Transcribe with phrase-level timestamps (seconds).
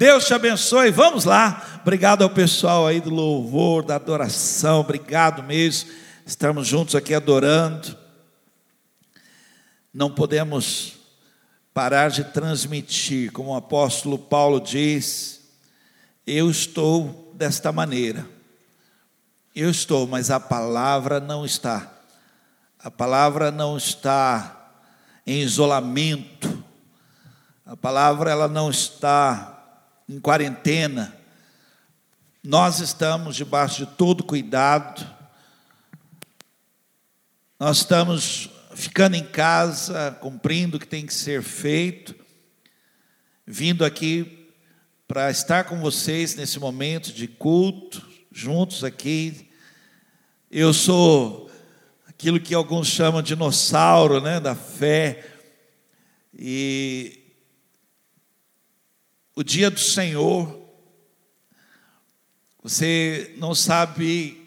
[0.00, 0.90] Deus te abençoe.
[0.90, 1.78] Vamos lá.
[1.82, 4.80] Obrigado ao pessoal aí do louvor, da adoração.
[4.80, 5.90] Obrigado mesmo.
[6.24, 7.94] Estamos juntos aqui adorando.
[9.92, 10.94] Não podemos
[11.74, 15.42] parar de transmitir, como o apóstolo Paulo diz,
[16.26, 18.26] eu estou desta maneira.
[19.54, 21.92] Eu estou, mas a palavra não está.
[22.78, 24.72] A palavra não está
[25.26, 26.64] em isolamento.
[27.66, 29.58] A palavra ela não está
[30.10, 31.16] em quarentena,
[32.42, 35.06] nós estamos debaixo de todo cuidado,
[37.60, 42.16] nós estamos ficando em casa, cumprindo o que tem que ser feito,
[43.46, 44.48] vindo aqui
[45.06, 49.48] para estar com vocês nesse momento de culto, juntos aqui.
[50.50, 51.48] Eu sou
[52.08, 55.24] aquilo que alguns chamam de dinossauro, né, da fé.
[56.36, 57.19] E
[59.34, 60.60] o dia do Senhor,
[62.62, 64.46] você não sabe,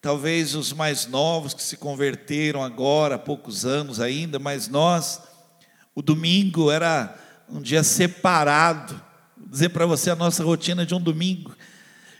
[0.00, 5.20] talvez os mais novos que se converteram agora, há poucos anos ainda, mas nós,
[5.94, 7.16] o domingo era
[7.48, 9.00] um dia separado.
[9.36, 11.54] Vou dizer para você a nossa rotina de um domingo.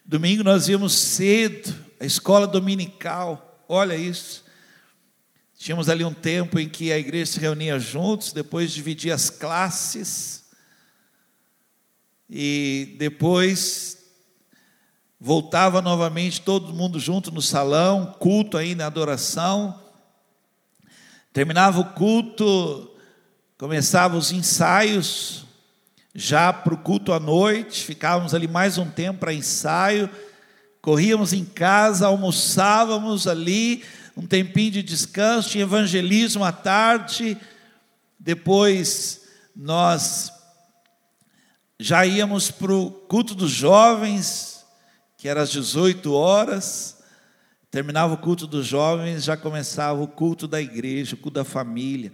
[0.04, 4.44] Domingo nós íamos cedo, a escola dominical, olha isso.
[5.56, 10.43] Tínhamos ali um tempo em que a igreja se reunia juntos, depois dividia as classes
[12.36, 13.96] e depois
[15.20, 19.80] voltava novamente todo mundo junto no salão, culto ainda, adoração.
[21.32, 22.90] Terminava o culto,
[23.56, 25.44] começava os ensaios,
[26.12, 30.10] já para o culto à noite, ficávamos ali mais um tempo para ensaio,
[30.82, 33.84] corríamos em casa, almoçávamos ali,
[34.16, 37.38] um tempinho de descanso, tinha evangelismo à tarde,
[38.18, 39.22] depois
[39.54, 40.33] nós
[41.84, 44.64] já íamos para o culto dos jovens,
[45.18, 46.96] que era às 18 horas,
[47.70, 52.10] terminava o culto dos jovens, já começava o culto da igreja, o culto da família.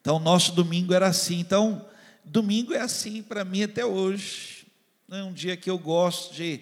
[0.00, 1.40] Então, nosso domingo era assim.
[1.40, 1.84] Então,
[2.24, 4.68] domingo é assim para mim até hoje.
[5.10, 6.60] É um dia que eu gosto de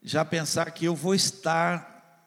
[0.00, 2.24] já pensar que eu vou estar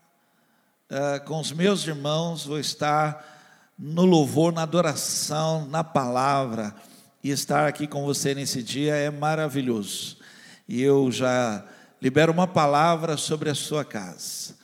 [0.92, 6.76] uh, com os meus irmãos, vou estar no louvor, na adoração, na palavra
[7.26, 10.18] e estar aqui com você nesse dia é maravilhoso.
[10.68, 11.66] E eu já
[12.00, 14.56] libero uma palavra sobre a sua casa.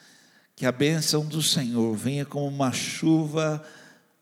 [0.56, 3.66] Que a bênção do Senhor venha como uma chuva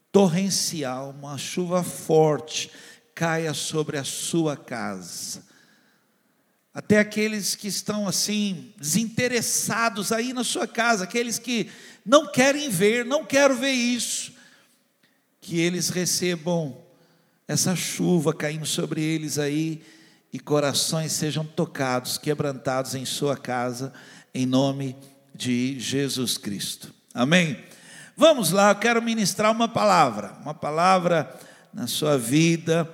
[0.10, 2.72] torrencial, uma chuva forte,
[3.14, 5.44] caia sobre a sua casa.
[6.74, 11.70] Até aqueles que estão assim, desinteressados aí na sua casa, aqueles que
[12.06, 14.32] não querem ver, não quero ver isso,
[15.42, 16.88] que eles recebam
[17.50, 19.82] essa chuva caindo sobre eles aí
[20.32, 23.92] e corações sejam tocados, quebrantados em sua casa,
[24.36, 24.96] em nome
[25.34, 26.94] de Jesus Cristo.
[27.12, 27.58] Amém?
[28.16, 31.36] Vamos lá, eu quero ministrar uma palavra, uma palavra
[31.74, 32.88] na sua vida,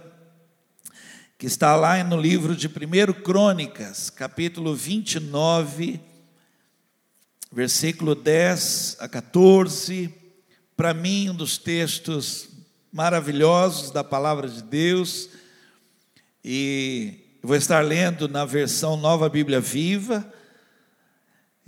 [1.38, 2.72] que está lá no livro de 1
[3.24, 6.00] Crônicas, capítulo 29,
[7.52, 10.16] versículo 10 a 14.
[10.78, 12.55] Para mim, um dos textos
[12.96, 15.28] maravilhosos da palavra de Deus.
[16.42, 20.26] E vou estar lendo na versão Nova Bíblia Viva.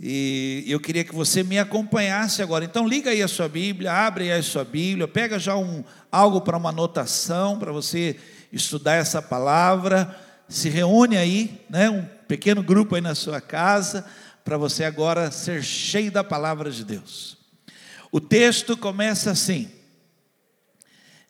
[0.00, 2.64] E eu queria que você me acompanhasse agora.
[2.64, 6.40] Então liga aí a sua Bíblia, abre aí a sua Bíblia, pega já um algo
[6.40, 8.16] para uma anotação para você
[8.50, 10.18] estudar essa palavra.
[10.48, 14.06] Se reúne aí, né, um pequeno grupo aí na sua casa
[14.42, 17.36] para você agora ser cheio da palavra de Deus.
[18.10, 19.70] O texto começa assim: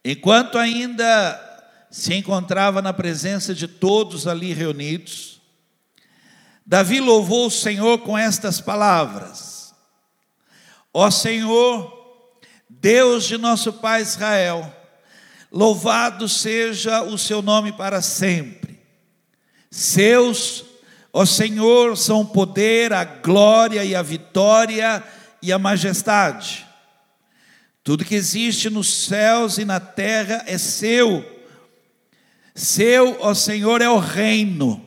[0.05, 1.45] Enquanto ainda
[1.91, 5.41] se encontrava na presença de todos ali reunidos,
[6.65, 9.75] Davi louvou o Senhor com estas palavras:
[10.93, 11.97] Ó Senhor,
[12.69, 14.71] Deus de nosso Pai Israel,
[15.51, 18.79] louvado seja o seu nome para sempre.
[19.71, 20.65] Seus,
[21.13, 25.03] ó Senhor, são o poder, a glória e a vitória
[25.41, 26.68] e a majestade.
[27.89, 31.25] Tudo que existe nos céus e na terra é seu.
[32.55, 34.85] Seu, ó Senhor, é o reino.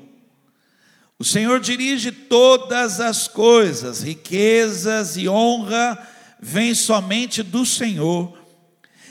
[1.18, 5.98] O Senhor dirige todas as coisas, riquezas e honra
[6.40, 8.38] vêm somente do Senhor.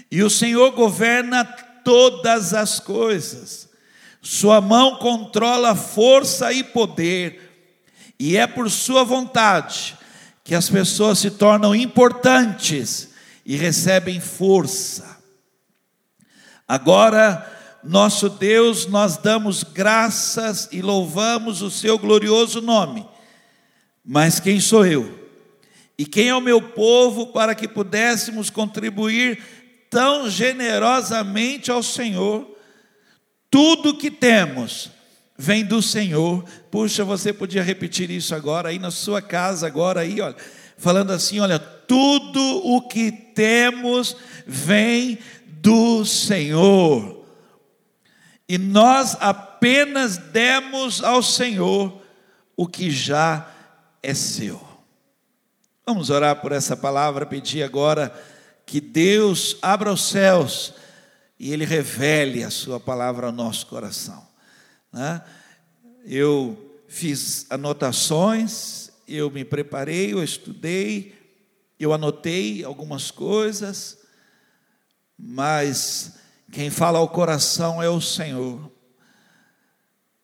[0.08, 1.44] E o Senhor governa
[1.84, 3.68] todas as coisas.
[4.22, 7.74] Sua mão controla força e poder,
[8.20, 9.98] e é por sua vontade
[10.44, 13.09] que as pessoas se tornam importantes
[13.44, 15.18] e recebem força.
[16.66, 23.06] Agora nosso Deus, nós damos graças e louvamos o seu glorioso nome.
[24.04, 25.18] Mas quem sou eu?
[25.96, 29.42] E quem é o meu povo para que pudéssemos contribuir
[29.88, 32.56] tão generosamente ao Senhor?
[33.50, 34.90] Tudo que temos
[35.36, 36.44] vem do Senhor.
[36.70, 40.36] Puxa, você podia repetir isso agora aí na sua casa agora aí, olha,
[40.80, 44.16] falando assim, olha, tudo o que temos
[44.46, 47.20] vem do Senhor
[48.50, 52.02] e nós apenas demos ao Senhor
[52.56, 53.48] o que já
[54.02, 54.60] é seu.
[55.86, 58.12] Vamos orar por essa palavra, pedir agora
[58.66, 60.74] que Deus abra os céus
[61.38, 64.26] e Ele revele a Sua palavra ao nosso coração.
[64.92, 65.22] Né?
[66.04, 68.79] Eu fiz anotações,
[69.10, 71.14] eu me preparei, eu estudei,
[71.78, 73.98] eu anotei algumas coisas,
[75.18, 76.18] mas
[76.52, 78.70] quem fala ao coração é o Senhor.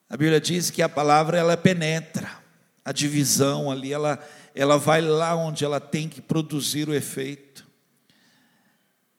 [0.09, 2.31] A Bíblia diz que a palavra ela penetra,
[2.85, 4.25] a divisão ali, ela,
[4.55, 7.67] ela vai lá onde ela tem que produzir o efeito.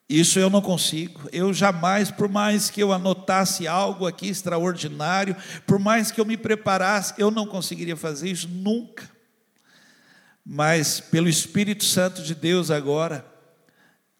[0.10, 1.28] Isso eu não consigo.
[1.34, 5.36] Eu jamais, por mais que eu anotasse algo aqui extraordinário,
[5.66, 9.17] por mais que eu me preparasse, eu não conseguiria fazer isso nunca.
[10.50, 13.26] Mas pelo Espírito Santo de Deus agora,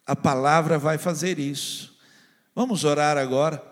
[0.06, 1.98] a palavra vai fazer isso.
[2.54, 3.64] Vamos orar agora.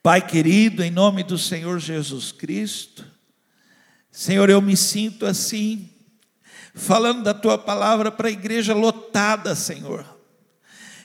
[0.00, 3.04] Pai querido, em nome do Senhor Jesus Cristo,
[4.12, 5.90] Senhor, eu me sinto assim,
[6.72, 10.06] falando da tua palavra para a igreja lotada, Senhor.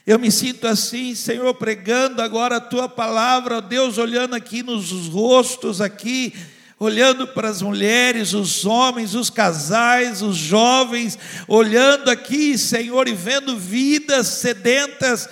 [0.06, 5.80] Eu me sinto assim, Senhor, pregando agora a tua palavra, Deus, olhando aqui nos rostos
[5.80, 6.32] aqui,
[6.78, 13.58] olhando para as mulheres, os homens, os casais, os jovens, olhando aqui, Senhor, e vendo
[13.58, 15.28] vidas sedentas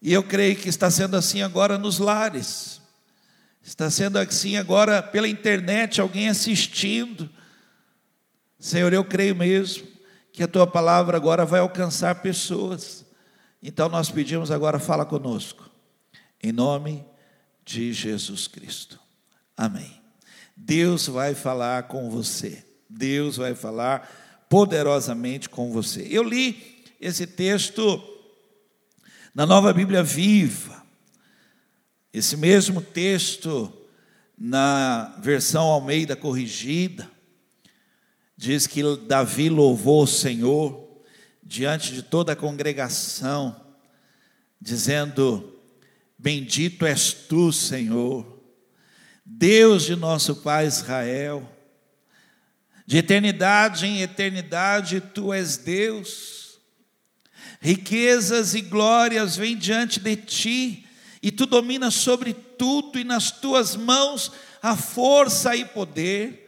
[0.00, 2.80] e eu creio que está sendo assim agora nos lares.
[3.62, 7.28] Está sendo assim agora pela internet, alguém assistindo.
[8.58, 9.86] Senhor, eu creio mesmo
[10.32, 13.04] que a tua palavra agora vai alcançar pessoas.
[13.62, 15.68] Então nós pedimos agora, fala conosco.
[16.42, 17.04] Em nome
[17.64, 18.98] de Jesus Cristo.
[19.56, 19.97] Amém.
[20.60, 22.64] Deus vai falar com você.
[22.90, 26.06] Deus vai falar poderosamente com você.
[26.10, 28.02] Eu li esse texto
[29.34, 30.82] na nova Bíblia Viva,
[32.12, 33.72] esse mesmo texto,
[34.36, 37.08] na versão Almeida corrigida,
[38.36, 40.88] diz que Davi louvou o Senhor
[41.42, 43.64] diante de toda a congregação,
[44.60, 45.56] dizendo:
[46.18, 48.37] Bendito és tu, Senhor,
[49.30, 51.48] Deus de nosso Pai Israel,
[52.86, 56.38] de eternidade em eternidade tu és Deus
[57.60, 60.86] riquezas e glórias vêm diante de ti,
[61.22, 64.32] e tu dominas sobre tudo, e nas tuas mãos
[64.62, 66.46] a força e poder.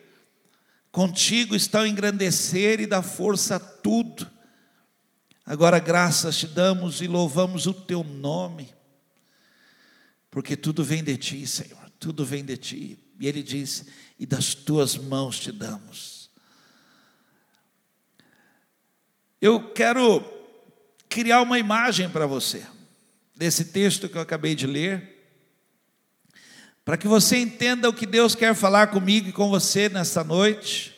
[0.92, 4.28] Contigo está o engrandecer e dar força a tudo.
[5.44, 8.72] Agora, graças te damos e louvamos o teu nome,
[10.30, 12.98] porque tudo vem de ti, Senhor, tudo vem de ti.
[13.20, 13.84] E ele diz:
[14.18, 16.30] E das tuas mãos te damos.
[19.40, 20.24] Eu quero
[21.08, 22.66] criar uma imagem para você,
[23.36, 25.18] desse texto que eu acabei de ler,
[26.84, 30.94] para que você entenda o que Deus quer falar comigo e com você nesta noite.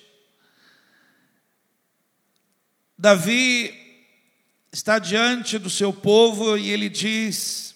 [2.97, 3.75] Davi
[4.73, 7.75] está diante do seu povo e ele diz: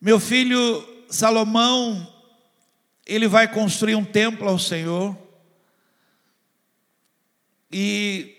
[0.00, 2.12] Meu filho Salomão,
[3.06, 5.16] ele vai construir um templo ao Senhor,
[7.70, 8.36] e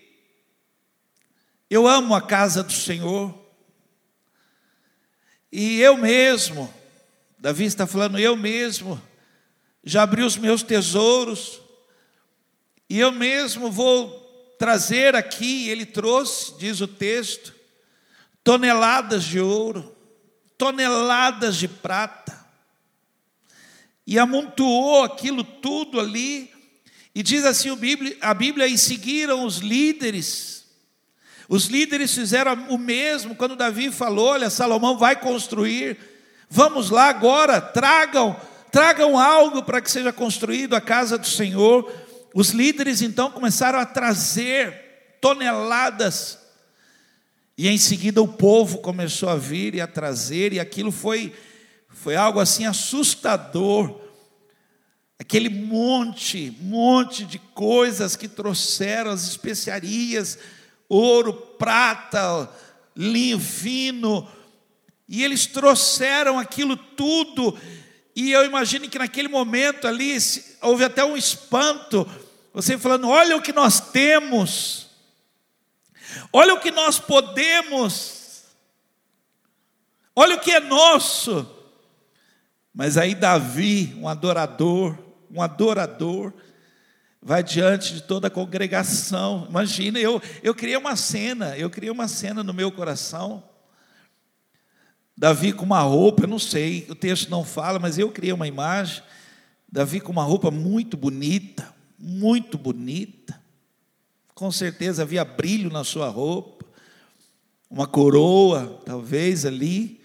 [1.70, 3.34] eu amo a casa do Senhor.
[5.50, 6.72] E eu mesmo,
[7.38, 9.00] Davi está falando, eu mesmo,
[9.82, 11.60] já abri os meus tesouros,
[12.88, 14.10] e eu mesmo vou
[14.58, 17.54] trazer aqui, ele trouxe, diz o texto,
[18.44, 19.96] toneladas de ouro,
[20.58, 22.45] toneladas de prata,
[24.06, 26.50] e amontoou aquilo tudo ali,
[27.14, 30.56] e diz assim a Bíblia, a Bíblia e seguiram os líderes,
[31.48, 35.96] os líderes fizeram o mesmo quando Davi falou: Olha, Salomão vai construir,
[36.50, 38.36] vamos lá agora, tragam,
[38.72, 41.90] tragam algo para que seja construído a casa do Senhor.
[42.34, 46.38] Os líderes então começaram a trazer toneladas,
[47.56, 51.32] e em seguida o povo começou a vir e a trazer, e aquilo foi,
[52.06, 54.00] foi algo assim assustador.
[55.18, 60.38] Aquele monte, monte de coisas que trouxeram, as especiarias,
[60.88, 62.48] ouro, prata,
[62.94, 64.24] linho fino,
[65.08, 67.58] E eles trouxeram aquilo tudo,
[68.14, 70.16] e eu imagino que naquele momento ali
[70.62, 72.08] houve até um espanto,
[72.54, 74.86] você falando: olha o que nós temos,
[76.32, 78.44] olha o que nós podemos,
[80.14, 81.55] olha o que é nosso.
[82.76, 84.98] Mas aí Davi, um adorador,
[85.30, 86.30] um adorador,
[87.22, 89.46] vai diante de toda a congregação.
[89.48, 93.42] Imagina, eu, eu criei uma cena, eu criei uma cena no meu coração.
[95.16, 98.46] Davi com uma roupa, eu não sei, o texto não fala, mas eu criei uma
[98.46, 99.02] imagem.
[99.72, 103.42] Davi com uma roupa muito bonita, muito bonita.
[104.34, 106.66] Com certeza havia brilho na sua roupa,
[107.70, 109.95] uma coroa, talvez ali.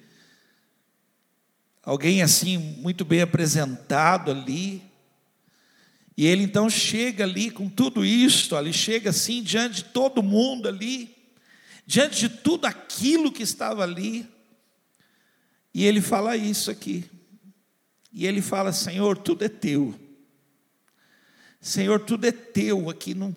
[1.83, 4.83] Alguém assim, muito bem apresentado ali.
[6.15, 10.67] E ele então chega ali com tudo isto, ele chega assim diante de todo mundo
[10.67, 11.15] ali,
[11.85, 14.29] diante de tudo aquilo que estava ali.
[15.73, 17.09] E ele fala isso aqui.
[18.13, 19.97] E ele fala: Senhor, tudo é teu.
[21.59, 23.13] Senhor, tudo é teu aqui.
[23.13, 23.35] Não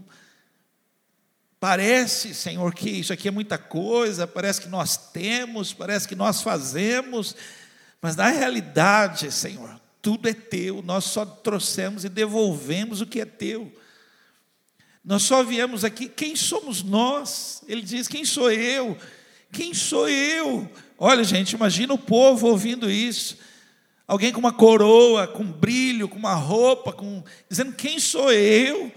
[1.61, 4.27] parece, Senhor, que isso aqui é muita coisa.
[4.27, 7.37] Parece que nós temos, parece que nós fazemos,
[8.05, 13.25] mas na realidade, Senhor, tudo é teu, nós só trouxemos e devolvemos o que é
[13.25, 13.73] teu.
[15.03, 17.63] Nós só viemos aqui, quem somos nós?
[17.67, 18.95] Ele diz: Quem sou eu?
[19.51, 20.71] Quem sou eu?
[20.99, 23.39] Olha, gente, imagina o povo ouvindo isso.
[24.07, 28.93] Alguém com uma coroa, com brilho, com uma roupa, com, dizendo: Quem sou eu?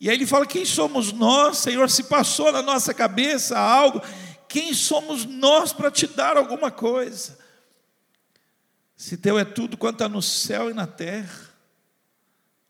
[0.00, 1.88] E aí ele fala: Quem somos nós, Senhor?
[1.88, 4.02] Se passou na nossa cabeça algo,
[4.48, 7.43] quem somos nós para te dar alguma coisa?
[9.04, 11.50] Se teu é tudo quanto está no céu e na terra,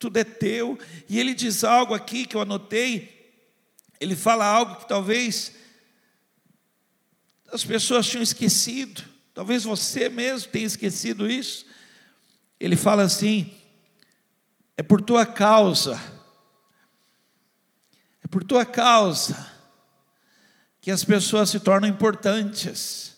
[0.00, 0.76] tudo é teu.
[1.09, 3.33] E ele diz algo aqui que eu anotei,
[4.00, 5.53] ele fala algo que talvez
[7.53, 11.67] as pessoas tinham esquecido, talvez você mesmo tenha esquecido isso.
[12.59, 13.55] Ele fala assim:
[14.76, 16.03] é por tua causa,
[18.25, 19.53] é por tua causa
[20.81, 23.13] que as pessoas se tornam importantes.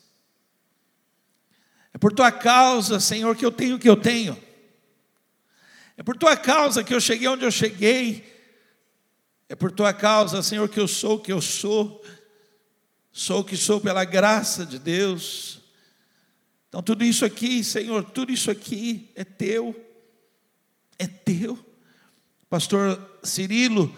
[1.97, 4.39] É por tua causa, Senhor, que eu tenho o que eu tenho.
[5.97, 8.23] É por tua causa que eu cheguei onde eu cheguei.
[9.49, 12.05] É por tua causa, Senhor, que eu sou o que eu sou.
[13.11, 15.59] Sou o que sou pela graça de Deus.
[16.69, 19.75] Então, tudo isso aqui, Senhor, tudo isso aqui é teu.
[20.99, 21.59] É teu.
[22.51, 23.91] Pastor Cirilo,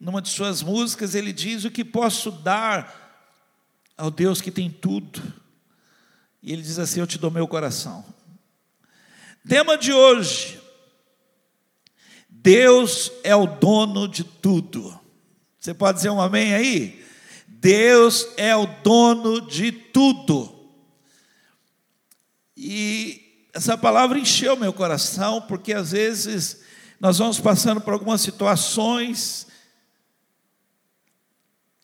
[0.00, 3.38] numa de suas músicas, ele diz: O que posso dar
[3.96, 5.45] ao Deus que tem tudo?
[6.42, 8.04] E ele diz assim: Eu te dou meu coração.
[9.48, 10.60] Tema de hoje:
[12.28, 14.98] Deus é o dono de tudo.
[15.58, 17.04] Você pode dizer um amém aí?
[17.48, 20.54] Deus é o dono de tudo.
[22.56, 26.60] E essa palavra encheu meu coração, porque às vezes
[27.00, 29.46] nós vamos passando por algumas situações,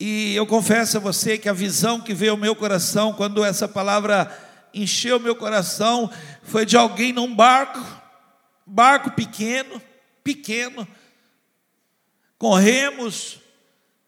[0.04, 3.68] e eu confesso a você que a visão que veio ao meu coração quando essa
[3.68, 4.36] palavra
[4.74, 6.10] encheu meu coração
[6.42, 7.78] foi de alguém num barco,
[8.66, 9.80] barco pequeno,
[10.24, 10.88] pequeno.
[12.36, 13.38] Corremos,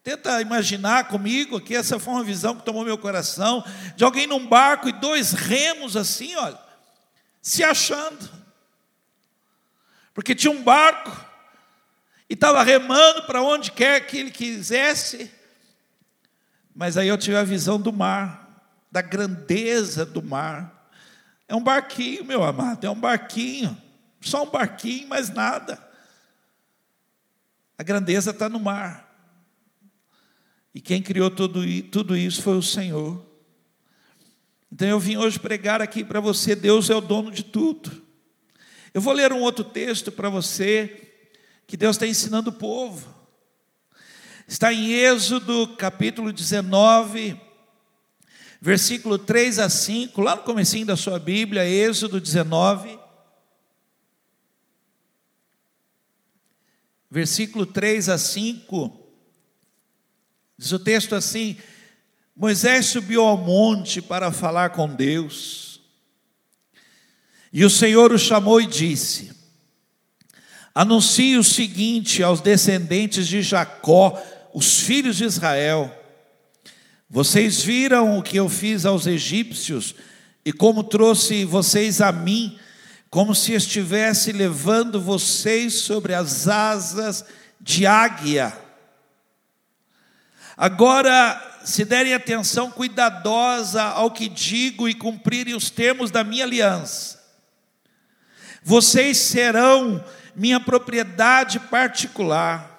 [0.03, 3.63] tenta imaginar comigo que essa foi uma visão que tomou meu coração,
[3.95, 6.59] de alguém num barco e dois remos assim, olha,
[7.41, 8.29] se achando.
[10.13, 11.25] Porque tinha um barco
[12.29, 15.31] e estava remando para onde quer que ele quisesse.
[16.75, 18.45] Mas aí eu tive a visão do mar
[18.95, 20.89] da grandeza do mar.
[21.49, 23.77] É um barquinho, meu amado, é um barquinho,
[24.21, 25.85] só um barquinho, mais nada.
[27.77, 29.13] A grandeza está no mar.
[30.73, 33.25] E quem criou tudo, tudo isso foi o Senhor.
[34.71, 38.01] Então eu vim hoje pregar aqui para você: Deus é o dono de tudo.
[38.93, 41.11] Eu vou ler um outro texto para você,
[41.67, 43.13] que Deus está ensinando o povo.
[44.47, 47.41] Está em Êxodo capítulo 19,
[48.61, 52.99] versículo 3 a 5, lá no comecinho da sua Bíblia, Êxodo 19,
[57.09, 59.07] versículo 3 a 5,
[60.55, 61.57] diz o texto assim:
[62.35, 65.81] Moisés subiu ao monte para falar com Deus,
[67.51, 69.35] e o Senhor o chamou e disse:
[70.75, 74.21] Anuncie o seguinte aos descendentes de Jacó,
[74.55, 75.93] os filhos de Israel,
[77.09, 79.93] vocês viram o que eu fiz aos egípcios
[80.45, 82.57] e como trouxe vocês a mim,
[83.09, 87.25] como se estivesse levando vocês sobre as asas
[87.59, 88.57] de águia.
[90.55, 97.21] Agora, se derem atenção cuidadosa ao que digo e cumprirem os termos da minha aliança,
[98.63, 100.01] vocês serão
[100.33, 102.74] minha propriedade particular,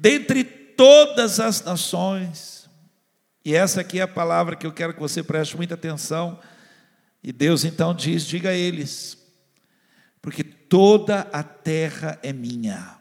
[0.00, 2.68] dentre todas as nações.
[3.44, 6.40] E essa aqui é a palavra que eu quero que você preste muita atenção.
[7.22, 9.18] E Deus então diz: diga a eles,
[10.22, 12.98] porque toda a terra é minha.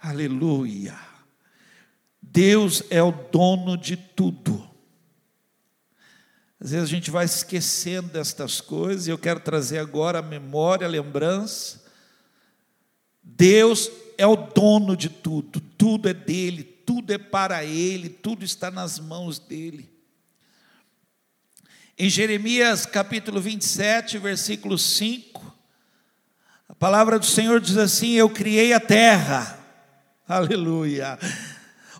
[0.00, 0.96] Aleluia.
[2.22, 4.68] Deus é o dono de tudo.
[6.60, 10.86] Às vezes a gente vai esquecendo destas coisas, e eu quero trazer agora a memória,
[10.86, 11.84] a lembrança.
[13.22, 18.68] Deus é o dono de tudo, tudo é dele, tudo é para ele, tudo está
[18.68, 19.88] nas mãos dele.
[21.96, 25.56] Em Jeremias capítulo 27, versículo 5,
[26.68, 29.56] a palavra do Senhor diz assim: Eu criei a terra,
[30.26, 31.16] aleluia,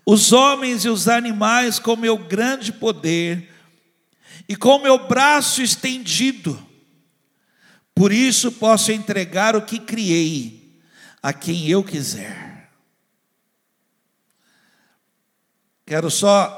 [0.05, 3.49] os homens e os animais com meu grande poder
[4.47, 6.67] e com meu braço estendido.
[7.95, 10.58] Por isso posso entregar o que criei
[11.21, 12.71] a quem eu quiser.
[15.85, 16.55] Quero só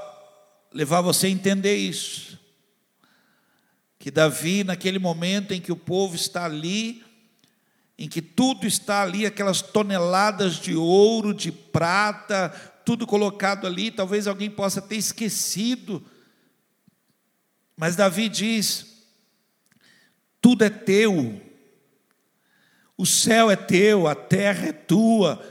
[0.73, 2.39] levar você a entender isso.
[3.97, 7.03] Que Davi, naquele momento em que o povo está ali,
[7.97, 12.49] em que tudo está ali, aquelas toneladas de ouro, de prata,
[12.85, 16.03] tudo colocado ali, talvez alguém possa ter esquecido
[17.81, 18.85] mas Davi diz:
[20.39, 21.41] tudo é teu,
[23.01, 25.43] o céu é teu, a terra é tua,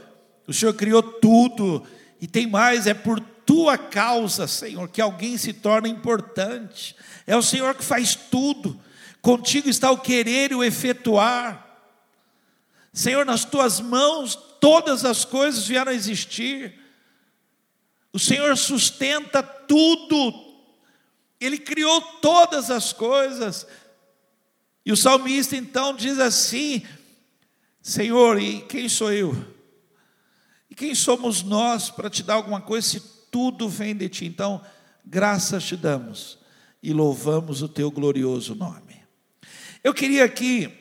[0.47, 1.85] o Senhor criou tudo,
[2.21, 6.95] e tem mais, é por tua causa, Senhor, que alguém se torna importante,
[7.27, 8.79] é o Senhor que faz tudo,
[9.21, 11.67] contigo está o querer e o efetuar.
[12.93, 16.79] Senhor, nas tuas mãos todas as coisas vieram a existir.
[18.13, 20.33] O Senhor sustenta tudo,
[21.37, 23.67] ele criou todas as coisas.
[24.85, 26.81] E o salmista então diz assim:
[27.81, 29.35] Senhor, e quem sou eu?
[30.69, 32.99] E quem somos nós para te dar alguma coisa se
[33.31, 34.25] tudo vem de ti?
[34.25, 34.61] Então,
[35.05, 36.37] graças te damos
[36.81, 39.01] e louvamos o teu glorioso nome.
[39.83, 40.71] Eu queria aqui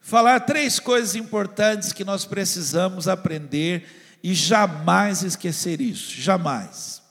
[0.00, 3.86] falar três coisas importantes que nós precisamos aprender
[4.22, 7.02] e jamais esquecer isso, jamais.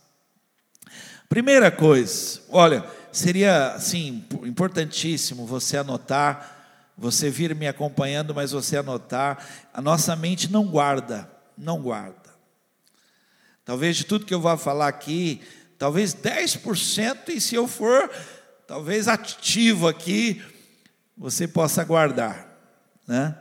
[1.28, 6.59] Primeira coisa, olha, seria assim importantíssimo você anotar,
[7.00, 9.44] você vir me acompanhando, mas você anotar.
[9.74, 12.30] A nossa mente não guarda, não guarda.
[13.64, 15.42] Talvez de tudo que eu vou falar aqui,
[15.78, 18.10] talvez 10%, e se eu for
[18.68, 20.42] talvez ativo aqui,
[21.18, 22.48] você possa guardar,
[23.08, 23.36] né?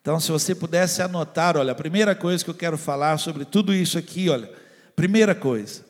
[0.00, 3.74] Então, se você pudesse anotar, olha, a primeira coisa que eu quero falar sobre tudo
[3.74, 4.50] isso aqui, olha,
[4.96, 5.84] primeira coisa,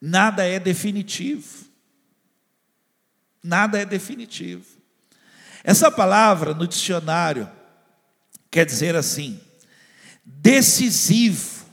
[0.00, 1.66] Nada é definitivo.
[3.42, 4.75] Nada é definitivo.
[5.66, 7.50] Essa palavra no dicionário
[8.48, 9.40] quer dizer assim:
[10.24, 11.66] decisivo,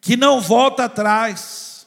[0.00, 1.86] que não volta atrás,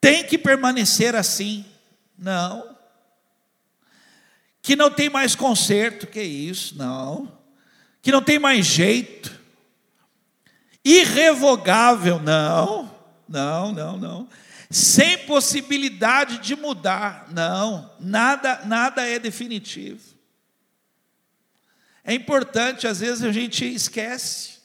[0.00, 1.66] tem que permanecer assim.
[2.16, 2.74] Não.
[4.62, 6.78] Que não tem mais conserto, que isso?
[6.78, 7.30] Não.
[8.00, 9.38] Que não tem mais jeito
[10.82, 12.90] irrevogável, não,
[13.28, 14.28] não, não, não.
[14.72, 20.00] Sem possibilidade de mudar, não, nada, nada é definitivo.
[22.02, 24.62] É importante, às vezes a gente esquece.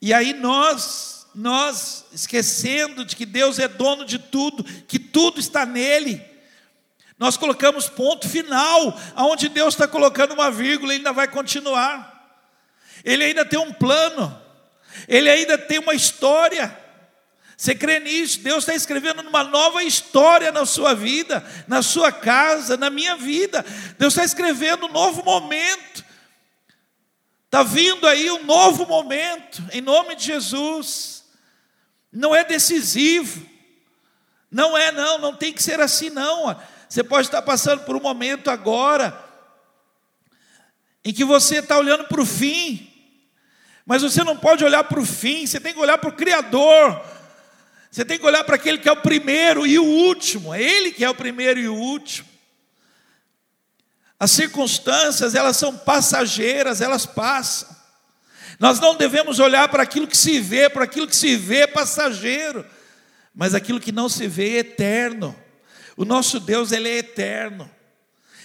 [0.00, 5.66] E aí nós, nós esquecendo de que Deus é dono de tudo, que tudo está
[5.66, 6.24] nele,
[7.18, 12.38] nós colocamos ponto final, aonde Deus está colocando uma vírgula, Ele ainda vai continuar.
[13.04, 14.40] Ele ainda tem um plano.
[15.08, 16.83] Ele ainda tem uma história.
[17.64, 18.40] Você crê nisso?
[18.40, 23.64] Deus está escrevendo uma nova história na sua vida, na sua casa, na minha vida.
[23.98, 26.04] Deus está escrevendo um novo momento.
[27.46, 31.24] Está vindo aí um novo momento, em nome de Jesus.
[32.12, 33.46] Não é decisivo.
[34.50, 36.54] Não é, não, não tem que ser assim, não.
[36.86, 39.18] Você pode estar passando por um momento agora,
[41.02, 42.92] em que você está olhando para o fim,
[43.86, 47.13] mas você não pode olhar para o fim, você tem que olhar para o Criador.
[47.94, 50.52] Você tem que olhar para aquele que é o primeiro e o último.
[50.52, 52.28] É Ele que é o primeiro e o último.
[54.18, 57.68] As circunstâncias, elas são passageiras, elas passam.
[58.58, 61.66] Nós não devemos olhar para aquilo que se vê, para aquilo que se vê é
[61.68, 62.66] passageiro,
[63.32, 65.36] mas aquilo que não se vê é eterno.
[65.96, 67.70] O nosso Deus, ele é eterno.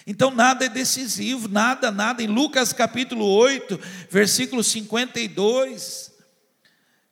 [0.05, 2.21] Então nada é decisivo, nada, nada.
[2.21, 3.79] Em Lucas capítulo 8,
[4.12, 6.09] versículo 52,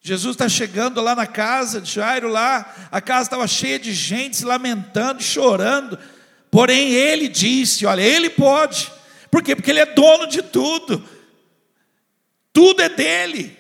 [0.08, 4.38] Jesus está chegando lá na casa de Jairo, lá, a casa estava cheia de gente
[4.38, 6.00] se lamentando, chorando.
[6.50, 8.90] Porém, ele disse: Olha, ele pode.
[9.30, 9.54] Por quê?
[9.54, 11.04] Porque ele é dono de tudo.
[12.54, 13.60] Tudo é dele.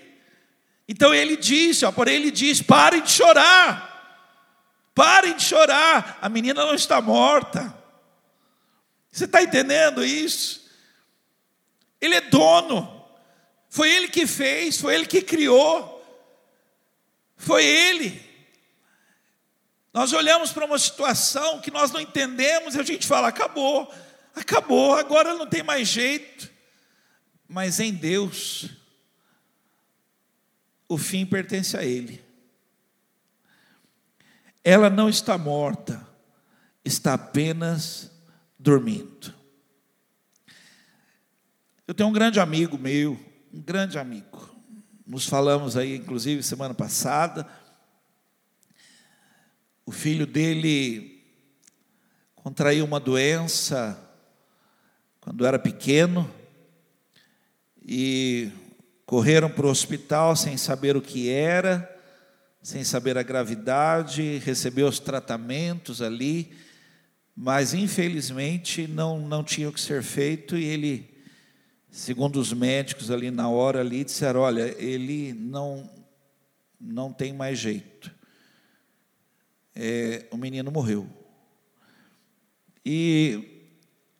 [0.87, 3.85] Então ele disse, ó, porém ele diz: parem de chorar.
[4.95, 6.17] Parem de chorar.
[6.21, 7.77] A menina não está morta.
[9.11, 10.65] Você está entendendo isso?
[11.99, 13.05] Ele é dono.
[13.69, 15.96] Foi ele que fez, foi ele que criou.
[17.37, 18.21] Foi ele.
[19.93, 23.91] Nós olhamos para uma situação que nós não entendemos e a gente fala: acabou,
[24.35, 26.51] acabou, agora não tem mais jeito.
[27.47, 28.69] Mas em Deus,
[30.89, 32.23] o fim pertence a Ele.
[34.63, 36.05] Ela não está morta,
[36.83, 38.11] está apenas
[38.59, 39.33] dormindo.
[41.87, 43.17] Eu tenho um grande amigo meu,
[43.53, 44.56] um grande amigo.
[45.07, 47.47] Nos falamos aí, inclusive, semana passada.
[49.85, 51.23] O filho dele
[52.35, 53.97] contraiu uma doença
[55.21, 56.29] quando era pequeno
[57.81, 58.51] e
[59.05, 61.89] correram para o hospital sem saber o que era,
[62.61, 66.51] sem saber a gravidade, recebeu os tratamentos ali,
[67.33, 71.16] mas infelizmente não, não tinha o que ser feito e ele
[71.89, 75.89] Segundo os médicos ali na hora ali disseram, olha, ele não
[76.79, 78.11] não tem mais jeito.
[79.75, 81.07] É, o menino morreu.
[82.85, 83.69] E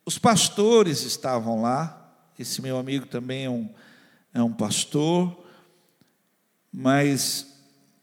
[0.06, 1.94] os pastores estavam lá.
[2.38, 3.70] Esse meu amigo também é um,
[4.34, 5.46] é um pastor,
[6.72, 7.48] mas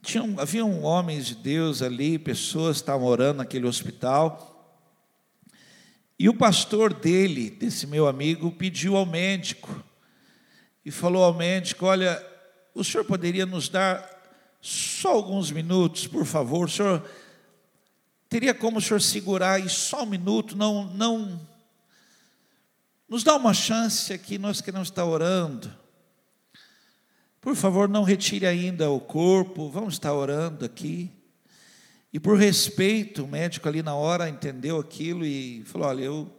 [0.03, 4.54] tinham, haviam homens de Deus ali, pessoas estavam orando naquele hospital.
[6.19, 9.83] E o pastor dele, desse meu amigo, pediu ao médico
[10.85, 12.25] e falou ao médico: Olha,
[12.75, 14.11] o senhor poderia nos dar
[14.61, 16.67] só alguns minutos, por favor?
[16.67, 17.05] O senhor
[18.29, 20.57] teria como o senhor segurar aí só um minuto?
[20.57, 21.41] Não, não.
[23.09, 25.73] Nos dá uma chance aqui, nós queremos estar orando.
[27.41, 31.11] Por favor, não retire ainda o corpo, vamos estar orando aqui.
[32.15, 36.39] E por respeito, o médico ali na hora entendeu aquilo e falou: Olha, eu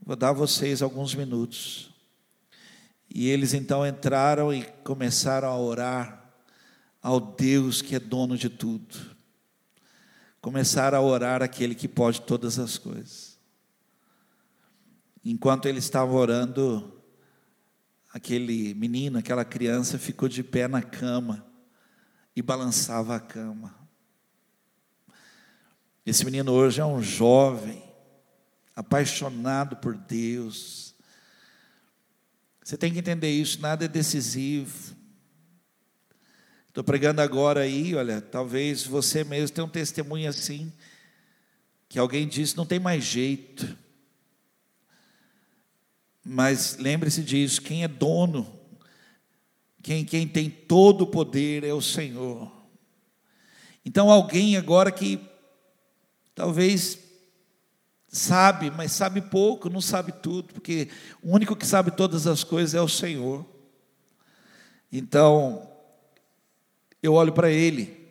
[0.00, 1.90] vou dar a vocês alguns minutos.
[3.14, 6.32] E eles então entraram e começaram a orar
[7.02, 8.96] ao Deus que é dono de tudo.
[10.40, 13.38] Começaram a orar aquele que pode todas as coisas.
[15.22, 17.02] Enquanto eles estavam orando,
[18.14, 21.44] aquele menino, aquela criança ficou de pé na cama
[22.34, 23.85] e balançava a cama.
[26.06, 27.82] Esse menino hoje é um jovem,
[28.76, 30.94] apaixonado por Deus.
[32.62, 34.94] Você tem que entender isso, nada é decisivo.
[36.68, 40.72] Estou pregando agora aí, olha, talvez você mesmo tenha um testemunho assim,
[41.88, 43.76] que alguém disse, não tem mais jeito.
[46.24, 48.60] Mas lembre-se disso, quem é dono,
[49.82, 52.52] quem, quem tem todo o poder é o Senhor.
[53.84, 55.34] Então alguém agora que
[56.36, 56.98] Talvez
[58.06, 60.90] sabe, mas sabe pouco, não sabe tudo, porque
[61.22, 63.44] o único que sabe todas as coisas é o Senhor.
[64.92, 65.66] Então,
[67.02, 68.06] eu olho para Ele,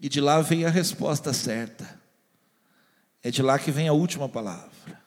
[0.00, 2.00] e de lá vem a resposta certa,
[3.22, 5.00] é de lá que vem a última palavra.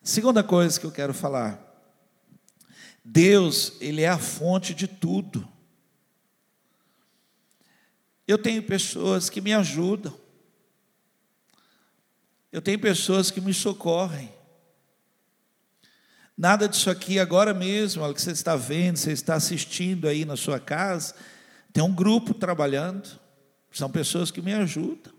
[0.00, 1.60] Segunda coisa que eu quero falar,
[3.04, 5.46] Deus, Ele é a fonte de tudo.
[8.28, 10.19] Eu tenho pessoas que me ajudam.
[12.52, 14.32] Eu tenho pessoas que me socorrem.
[16.36, 20.36] Nada disso aqui agora mesmo, olha, que você está vendo, você está assistindo aí na
[20.36, 21.14] sua casa,
[21.72, 23.08] tem um grupo trabalhando,
[23.70, 25.12] são pessoas que me ajudam.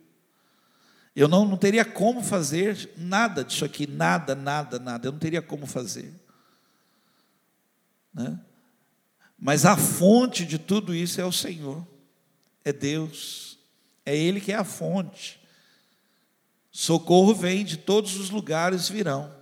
[1.15, 5.41] Eu não, não teria como fazer nada disso aqui, nada, nada, nada, eu não teria
[5.41, 6.12] como fazer.
[8.13, 8.39] Né?
[9.38, 11.86] Mas a fonte de tudo isso é o Senhor
[12.63, 13.58] é Deus,
[14.06, 15.40] é Ele que é a fonte.
[16.72, 19.34] Socorro vem de todos os lugares virão,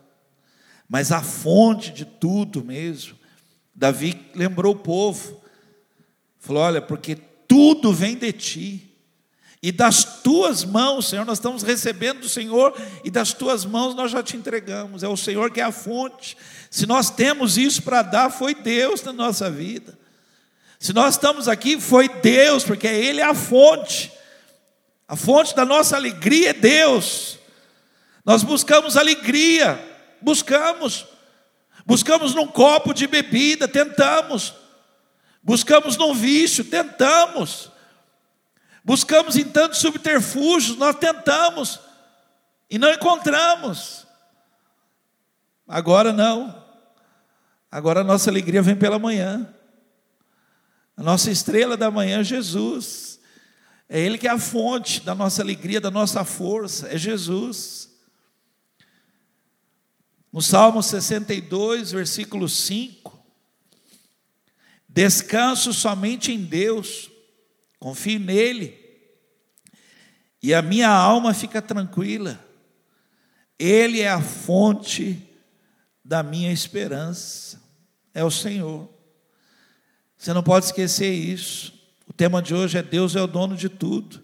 [0.88, 3.16] mas a fonte de tudo mesmo,
[3.76, 5.40] Davi lembrou o povo,
[6.40, 7.16] falou: Olha, porque
[7.48, 8.90] tudo vem de ti,
[9.62, 14.10] e das tuas mãos, Senhor, nós estamos recebendo do Senhor, e das tuas mãos nós
[14.10, 16.36] já te entregamos, é o Senhor que é a fonte.
[16.72, 20.00] Se nós temos isso para dar, foi Deus na nossa vida.
[20.80, 24.12] Se nós estamos aqui, foi Deus, porque Ele é a fonte.
[25.10, 27.40] A fonte da nossa alegria é Deus.
[28.24, 29.84] Nós buscamos alegria,
[30.22, 31.08] buscamos.
[31.84, 34.54] Buscamos num copo de bebida, tentamos.
[35.42, 37.72] Buscamos no vício, tentamos.
[38.86, 41.80] Buscamos em tantos subterfúgios, nós tentamos
[42.70, 44.06] e não encontramos.
[45.68, 46.64] Agora não.
[47.72, 49.52] Agora a nossa alegria vem pela manhã.
[50.96, 53.09] A nossa estrela da manhã é Jesus.
[53.90, 57.90] É Ele que é a fonte da nossa alegria, da nossa força, é Jesus.
[60.32, 63.20] No Salmo 62, versículo 5,
[64.88, 67.10] descanso somente em Deus,
[67.80, 68.78] confio nele,
[70.42, 72.40] e a minha alma fica tranquila,
[73.58, 75.28] Ele é a fonte
[76.06, 77.60] da minha esperança,
[78.14, 78.88] é o Senhor.
[80.16, 81.79] Você não pode esquecer isso.
[82.20, 84.22] Tema de hoje é Deus é o dono de tudo.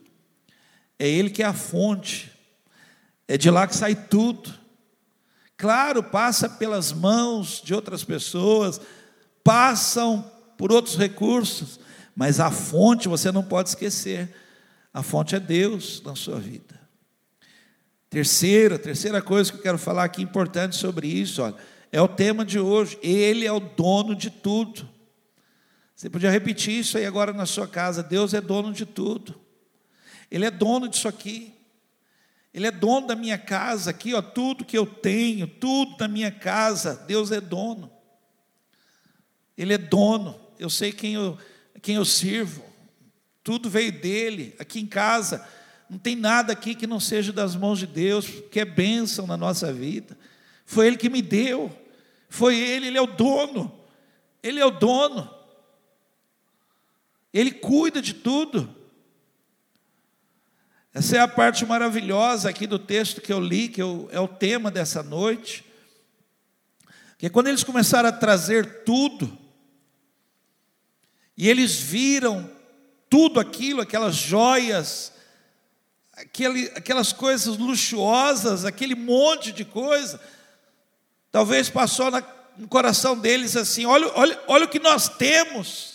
[0.99, 2.29] É Ele que é a fonte.
[3.25, 4.53] É de lá que sai tudo.
[5.55, 8.81] Claro, passa pelas mãos de outras pessoas,
[9.41, 11.79] passam por outros recursos,
[12.13, 14.29] mas a fonte você não pode esquecer.
[14.93, 16.77] A fonte é Deus na sua vida.
[18.09, 21.55] Terceira, terceira coisa que eu quero falar aqui importante sobre isso, olha,
[21.93, 22.99] é o tema de hoje.
[23.01, 24.94] Ele é o dono de tudo.
[25.95, 28.03] Você podia repetir isso aí agora na sua casa.
[28.03, 29.39] Deus é dono de tudo.
[30.29, 31.53] Ele é dono disso aqui.
[32.53, 36.31] Ele é dono da minha casa aqui, ó, tudo que eu tenho, tudo da minha
[36.31, 37.91] casa, Deus é dono.
[39.57, 40.39] Ele é dono.
[40.57, 41.37] Eu sei quem eu,
[41.81, 42.63] quem eu sirvo.
[43.43, 44.55] Tudo veio dele.
[44.57, 45.45] Aqui em casa
[45.89, 49.35] não tem nada aqui que não seja das mãos de Deus, que é bênção na
[49.35, 50.17] nossa vida.
[50.65, 51.69] Foi ele que me deu.
[52.29, 53.69] Foi ele, ele é o dono.
[54.41, 55.29] Ele é o dono.
[57.35, 58.73] Ele cuida de tudo.
[60.93, 64.27] Essa é a parte maravilhosa aqui do texto que eu li, que eu, é o
[64.27, 65.65] tema dessa noite.
[67.17, 69.37] Que quando eles começaram a trazer tudo,
[71.35, 72.49] e eles viram
[73.09, 75.11] tudo aquilo, aquelas joias,
[76.13, 80.21] aquele, aquelas coisas luxuosas, aquele monte de coisa,
[81.33, 82.23] talvez passou na,
[82.55, 85.94] no coração deles assim: olha, olha, olha o que nós temos.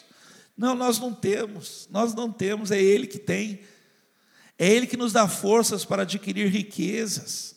[0.60, 3.60] Não, nós não temos, nós não temos, é Ele que tem.
[4.58, 7.56] É Ele que nos dá forças para adquirir riquezas.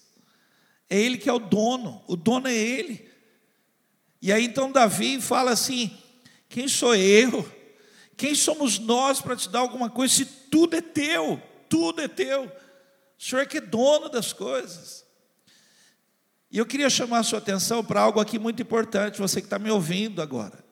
[0.90, 3.06] É Ele que é o dono, o dono é Ele.
[4.22, 5.92] E aí então Davi fala assim:
[6.48, 7.46] quem sou eu?
[8.16, 11.42] Quem somos nós para te dar alguma coisa se tudo é teu?
[11.68, 12.46] Tudo é teu.
[12.46, 15.04] O Senhor é que é dono das coisas.
[16.50, 19.60] E eu queria chamar a sua atenção para algo aqui muito importante, você que está
[19.60, 20.63] me ouvindo agora.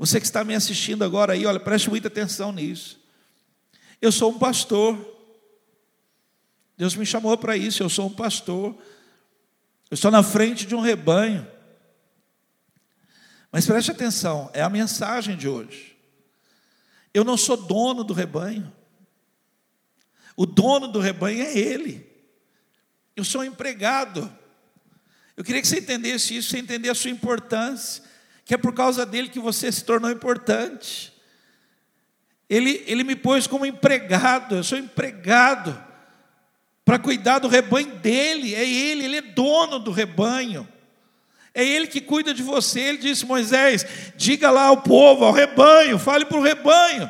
[0.00, 2.98] Você que está me assistindo agora aí, olha, preste muita atenção nisso.
[4.00, 4.98] Eu sou um pastor.
[6.74, 8.74] Deus me chamou para isso, eu sou um pastor.
[9.90, 11.46] Eu estou na frente de um rebanho.
[13.52, 15.94] Mas preste atenção, é a mensagem de hoje.
[17.12, 18.72] Eu não sou dono do rebanho.
[20.34, 22.10] O dono do rebanho é Ele.
[23.14, 24.34] Eu sou um empregado.
[25.36, 28.08] Eu queria que você entendesse isso, você entender a sua importância
[28.50, 31.12] que é por causa dele que você se tornou importante.
[32.48, 35.80] Ele, ele me pôs como empregado, eu sou empregado,
[36.84, 40.68] para cuidar do rebanho dele, é ele, ele é dono do rebanho.
[41.54, 42.80] É Ele que cuida de você.
[42.80, 43.86] Ele disse: Moisés,
[44.16, 47.08] diga lá ao povo, ao rebanho, fale para o rebanho,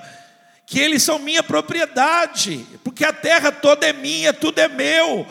[0.67, 5.27] que eles são minha propriedade, porque a terra toda é minha, tudo é meu.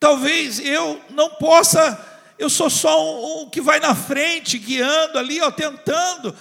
[0.00, 5.40] Talvez eu não possa eu sou só um, um que vai na frente, guiando ali,
[5.40, 6.34] ó, tentando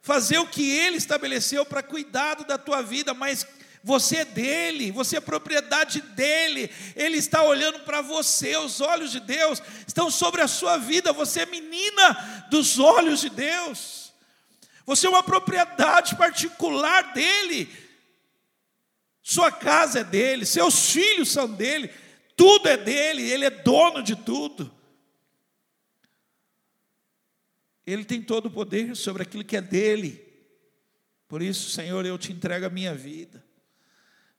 [0.00, 3.46] fazer o que Ele estabeleceu para cuidado da tua vida, mas
[3.84, 9.18] você é dele, você é propriedade dele, ele está olhando para você, os olhos de
[9.18, 14.12] Deus estão sobre a sua vida, você é menina dos olhos de Deus,
[14.86, 17.68] você é uma propriedade particular dele,
[19.20, 21.90] sua casa é dele, seus filhos são dele,
[22.36, 24.72] tudo é dele, ele é dono de tudo.
[27.86, 30.32] Ele tem todo o poder sobre aquilo que é dele.
[31.26, 33.44] Por isso, Senhor, eu te entrego a minha vida,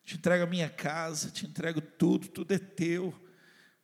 [0.04, 3.14] te entrego a minha casa, te entrego tudo, tudo é teu,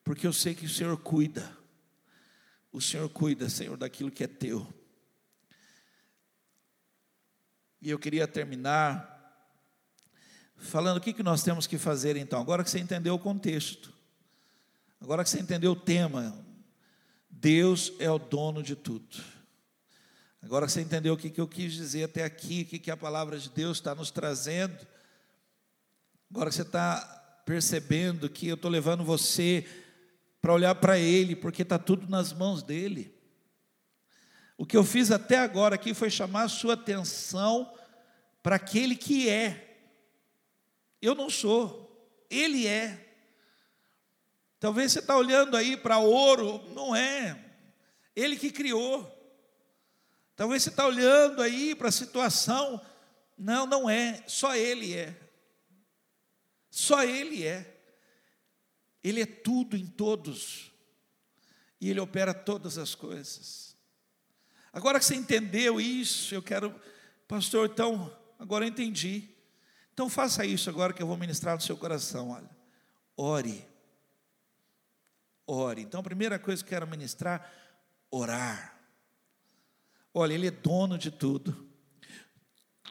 [0.03, 1.57] porque eu sei que o Senhor cuida.
[2.71, 4.71] O Senhor cuida, Senhor, daquilo que é teu.
[7.81, 9.17] E eu queria terminar
[10.55, 13.93] falando o que, que nós temos que fazer então, agora que você entendeu o contexto,
[14.99, 16.45] agora que você entendeu o tema,
[17.29, 19.38] Deus é o dono de tudo.
[20.41, 23.37] Agora você entendeu o que, eu quis dizer até aqui, o que, que a palavra
[23.37, 24.87] de Deus está nos trazendo.
[26.31, 27.01] Agora você está
[27.45, 29.67] percebendo que eu estou levando você
[30.41, 33.13] para olhar para Ele, porque está tudo nas mãos dEle.
[34.57, 37.73] O que eu fiz até agora aqui foi chamar a sua atenção
[38.43, 39.77] para aquele que é.
[41.01, 41.89] Eu não sou,
[42.29, 43.07] ele é.
[44.59, 47.39] Talvez você está olhando aí para ouro, não é.
[48.13, 49.18] Ele que criou.
[50.39, 52.79] Talvez você está olhando aí para a situação,
[53.37, 54.23] não, não é.
[54.25, 55.13] Só Ele é.
[56.69, 57.77] Só Ele é.
[59.03, 60.71] Ele é tudo em todos.
[61.81, 63.75] E Ele opera todas as coisas.
[64.71, 66.73] Agora que você entendeu isso, eu quero,
[67.27, 69.27] pastor, então, agora eu entendi.
[69.93, 72.49] Então faça isso agora que eu vou ministrar no seu coração, olha.
[73.17, 73.67] Ore.
[75.45, 75.81] Ore.
[75.81, 77.51] Então, a primeira coisa que eu quero ministrar,
[78.09, 78.78] orar.
[80.19, 81.65] Olha, Ele é dono de tudo.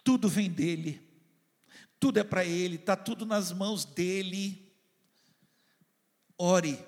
[0.03, 1.07] Tudo vem dEle.
[2.01, 4.73] Tudo é para Ele, está tudo nas mãos dEle.
[6.39, 6.79] Ore.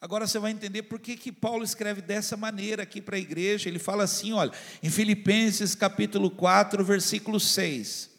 [0.00, 3.68] Agora você vai entender por que, que Paulo escreve dessa maneira aqui para a igreja.
[3.68, 4.50] Ele fala assim, olha,
[4.82, 8.10] em Filipenses capítulo 4, versículo 6.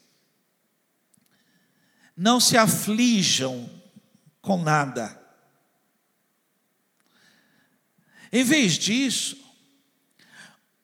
[2.16, 3.68] Não se aflijam
[4.40, 5.20] com nada.
[8.32, 9.43] Em vez disso,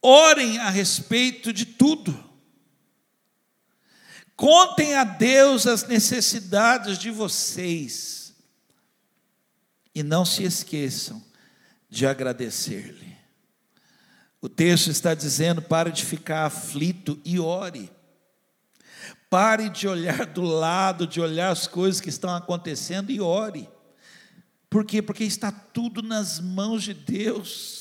[0.02, 2.30] orem a respeito de tudo.
[4.36, 8.34] Contem a Deus as necessidades de vocês
[9.94, 11.22] e não se esqueçam
[11.88, 13.16] de agradecer-lhe.
[14.40, 17.90] O texto está dizendo: pare de ficar aflito e ore.
[19.28, 23.68] Pare de olhar do lado, de olhar as coisas que estão acontecendo e ore.
[24.68, 25.02] Por quê?
[25.02, 27.79] Porque está tudo nas mãos de Deus.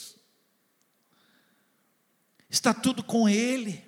[2.50, 3.84] Está tudo com Ele.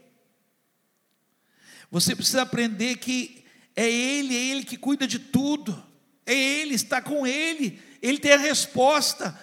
[1.89, 3.43] Você precisa aprender que
[3.76, 5.84] é Ele, é Ele que cuida de tudo.
[6.26, 7.82] É Ele, está com Ele.
[8.02, 9.38] Ele tem a resposta.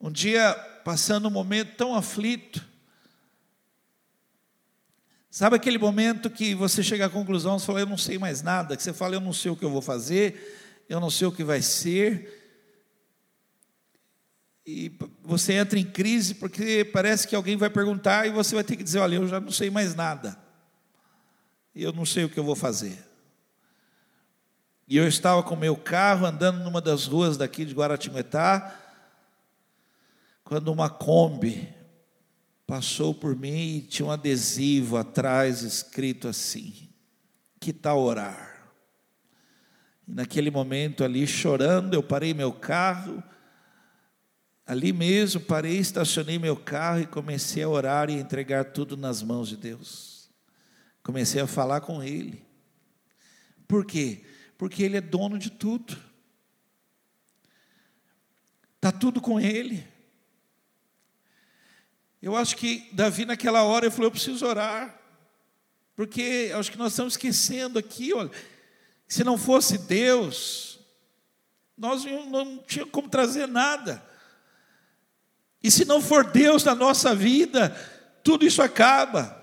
[0.00, 2.64] Um dia, passando um momento tão aflito,
[5.30, 8.76] sabe aquele momento que você chega à conclusão, você fala, eu não sei mais nada,
[8.76, 11.32] que você fala, eu não sei o que eu vou fazer, eu não sei o
[11.32, 12.35] que vai ser,
[14.66, 18.74] e você entra em crise porque parece que alguém vai perguntar e você vai ter
[18.74, 20.36] que dizer, olha, eu já não sei mais nada,
[21.72, 22.98] eu não sei o que eu vou fazer.
[24.88, 28.74] E eu estava com meu carro andando numa das ruas daqui de Guaratinguetá,
[30.42, 31.72] quando uma Kombi
[32.66, 36.88] passou por mim e tinha um adesivo atrás escrito assim:
[37.60, 38.72] Que tal orar?
[40.06, 43.22] E naquele momento ali, chorando, eu parei meu carro,
[44.66, 49.48] ali mesmo, parei, estacionei meu carro e comecei a orar e entregar tudo nas mãos
[49.48, 50.30] de Deus.
[51.02, 52.44] Comecei a falar com Ele.
[53.68, 54.24] Por quê?
[54.58, 55.96] porque Ele é dono de tudo.
[58.76, 59.86] Está tudo com Ele.
[62.20, 64.98] Eu acho que Davi, naquela hora, falou: Eu preciso orar,
[65.94, 68.30] porque acho que nós estamos esquecendo aqui, olha,
[69.06, 70.80] se não fosse Deus,
[71.76, 74.04] nós não, não tínhamos como trazer nada.
[75.62, 77.70] E se não for Deus na nossa vida,
[78.22, 79.36] tudo isso acaba.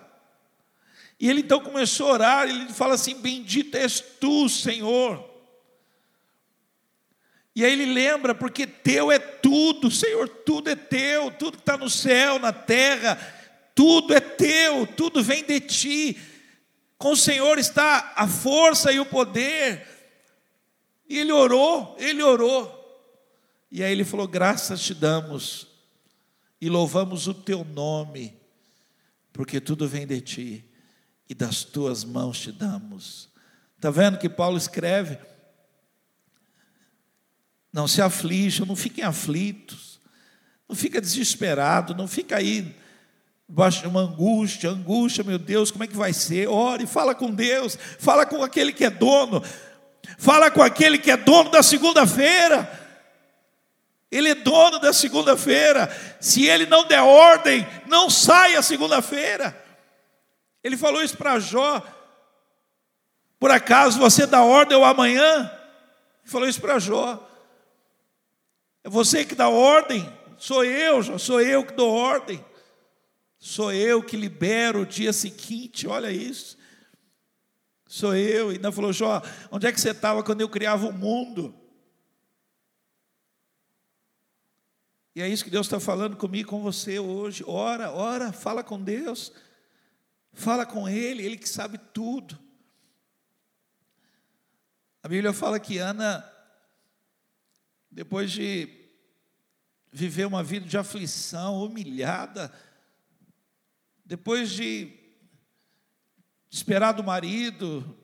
[1.19, 5.31] E ele então começou a orar, ele fala assim: Bendito és tu, Senhor.
[7.55, 11.77] E aí ele lembra, porque teu é tudo, Senhor, tudo é teu, tudo que está
[11.77, 13.15] no céu, na terra,
[13.75, 16.17] tudo é teu, tudo vem de ti.
[16.97, 19.87] Com o Senhor está a força e o poder.
[21.07, 22.79] E ele orou, ele orou.
[23.71, 25.72] E aí ele falou: Graças te damos
[26.63, 28.39] e louvamos o teu nome,
[29.33, 30.65] porque tudo vem de ti
[31.27, 33.27] e das tuas mãos te damos.
[33.75, 35.17] Está vendo que Paulo escreve?
[37.73, 39.99] Não se aflijam, não fiquem aflitos,
[40.69, 42.73] não fica desesperado, não fica aí
[43.45, 46.47] baixo de uma angústia, angústia, meu Deus, como é que vai ser?
[46.47, 49.43] Ore, fala com Deus, fala com aquele que é dono,
[50.17, 52.82] fala com aquele que é dono da segunda-feira.
[54.13, 55.89] Ele é dono da segunda-feira.
[56.21, 59.59] Se ele não der ordem, não saia segunda-feira.
[60.63, 61.81] Ele falou isso para Jó.
[63.39, 65.51] Por acaso você dá ordem ao amanhã?
[66.21, 67.27] Ele falou isso para Jó.
[68.83, 70.07] É você que dá ordem?
[70.37, 72.45] Sou eu, Jó, sou eu que dou ordem.
[73.39, 76.55] Sou eu que libero o dia seguinte, olha isso.
[77.87, 78.51] Sou eu.
[78.51, 81.62] E ainda falou, Jó, onde é que você estava quando eu criava o mundo?
[85.15, 87.43] E é isso que Deus está falando comigo, com você hoje.
[87.45, 89.31] Ora, ora, fala com Deus.
[90.33, 92.39] Fala com Ele, Ele que sabe tudo.
[95.03, 96.27] A Bíblia fala que Ana,
[97.91, 98.67] depois de
[99.91, 102.51] viver uma vida de aflição, humilhada,
[104.03, 104.91] depois de
[106.49, 107.97] esperar do marido,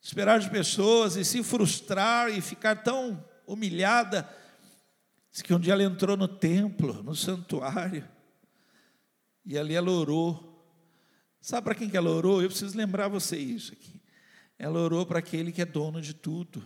[0.00, 4.28] esperar de pessoas e se frustrar e ficar tão humilhada,
[5.32, 8.06] diz que um dia ela entrou no templo, no santuário,
[9.44, 10.50] e ali ela orou.
[11.40, 12.42] Sabe para quem que ela orou?
[12.42, 14.00] Eu preciso lembrar você isso aqui.
[14.58, 16.64] Ela orou para aquele que é dono de tudo.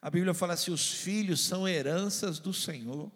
[0.00, 3.10] A Bíblia fala assim: os filhos são heranças do Senhor.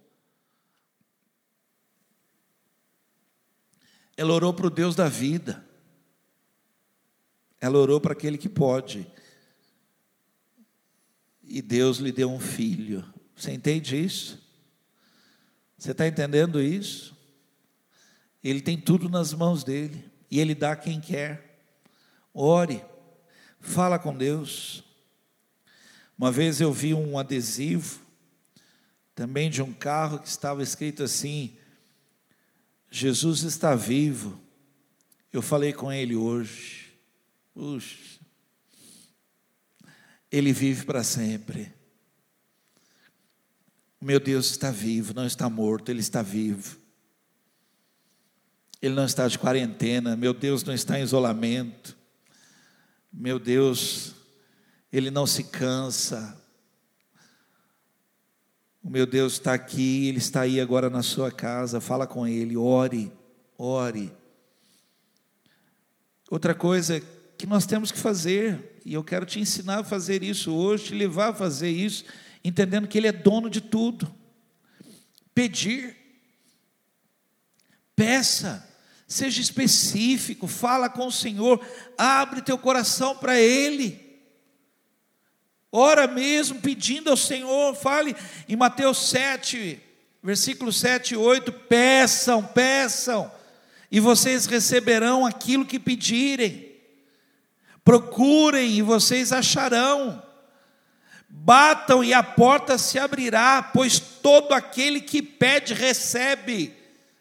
[4.17, 5.65] Ela orou para o Deus da vida.
[7.61, 9.07] Ela orou para aquele que pode.
[11.45, 13.05] E Deus lhe deu um filho.
[13.39, 14.37] Você entende isso?
[15.79, 17.17] Você está entendendo isso?
[18.43, 20.05] Ele tem tudo nas mãos dele.
[20.29, 21.63] E ele dá quem quer.
[22.35, 22.85] Ore.
[23.61, 24.83] Fala com Deus.
[26.19, 28.01] Uma vez eu vi um adesivo,
[29.15, 31.57] também de um carro, que estava escrito assim:
[32.91, 34.41] Jesus está vivo.
[35.33, 36.93] Eu falei com ele hoje.
[37.55, 38.19] Puxa,
[40.31, 41.78] ele vive para sempre.
[44.01, 46.77] O meu Deus está vivo, não está morto, ele está vivo.
[48.81, 51.97] Ele não está de quarentena, meu Deus não está em isolamento.
[53.13, 54.15] Meu Deus
[54.93, 56.37] ele não se cansa.
[58.83, 62.57] O meu Deus está aqui, Ele está aí agora na sua casa, fala com Ele,
[62.57, 63.13] ore,
[63.59, 64.13] ore.
[66.31, 67.03] Outra coisa
[67.37, 70.95] que nós temos que fazer, e eu quero te ensinar a fazer isso hoje, te
[70.95, 72.05] levar a fazer isso,
[72.49, 74.13] entendendo que Ele é dono de tudo.
[75.35, 75.97] Pedir,
[77.95, 78.67] peça,
[79.07, 81.65] seja específico, fala com o Senhor,
[81.97, 84.07] abre teu coração para Ele.
[85.71, 88.17] Ora mesmo pedindo ao Senhor, fale
[88.49, 89.81] em Mateus 7,
[90.23, 93.31] versículo 7 e 8: peçam, peçam,
[93.91, 96.75] e vocês receberão aquilo que pedirem,
[97.85, 100.23] procurem e vocês acharão,
[101.45, 106.75] batam e a porta se abrirá, pois todo aquele que pede recebe,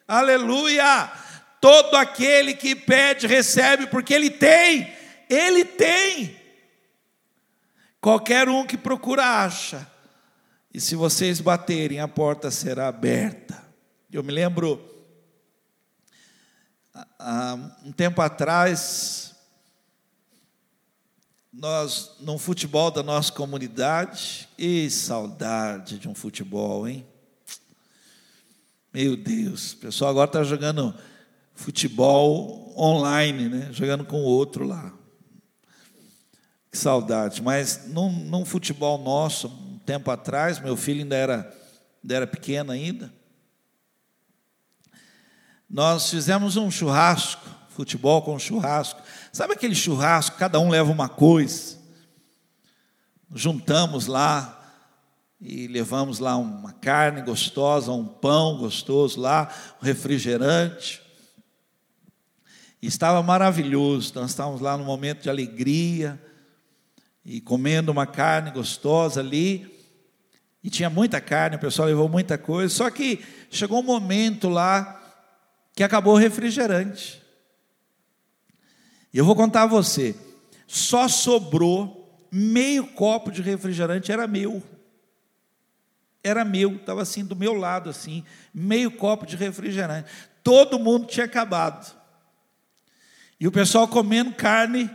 [0.08, 1.12] aleluia!
[1.60, 4.94] Todo aquele que pede recebe, porque ele tem,
[5.28, 6.40] ele tem.
[8.00, 9.90] Qualquer um que procura acha.
[10.72, 13.66] E se vocês baterem, a porta será aberta.
[14.12, 14.80] Eu me lembro,
[17.20, 19.27] há um tempo atrás,
[21.58, 27.04] nós, num futebol da nossa comunidade, e saudade de um futebol, hein?
[28.94, 30.94] Meu Deus, o pessoal agora está jogando
[31.56, 33.70] futebol online, né?
[33.72, 34.94] Jogando com o outro lá.
[36.72, 37.42] Que saudade.
[37.42, 41.58] Mas num, num futebol nosso, um tempo atrás, meu filho ainda era,
[42.04, 43.12] ainda era pequeno ainda.
[45.68, 49.02] Nós fizemos um churrasco, futebol com churrasco.
[49.32, 51.78] Sabe aquele churrasco, cada um leva uma coisa.
[53.34, 54.54] Juntamos lá
[55.40, 61.02] e levamos lá uma carne gostosa, um pão gostoso lá, um refrigerante.
[62.82, 66.22] E estava maravilhoso, nós estávamos lá num momento de alegria,
[67.30, 69.70] e comendo uma carne gostosa ali.
[70.64, 72.74] E tinha muita carne, o pessoal levou muita coisa.
[72.74, 73.22] Só que
[73.52, 74.98] chegou um momento lá
[75.76, 77.22] que acabou o refrigerante.
[79.14, 80.16] E eu vou contar a você:
[80.66, 84.62] só sobrou meio copo de refrigerante, era meu.
[86.24, 90.10] Era meu, estava assim do meu lado, assim, meio copo de refrigerante.
[90.44, 91.96] Todo mundo tinha acabado.
[93.40, 94.90] E o pessoal comendo carne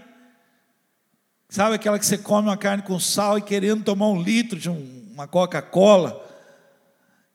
[1.53, 4.71] Sabe aquela que você come uma carne com sal e querendo tomar um litro de
[4.71, 6.27] um, uma Coca-Cola?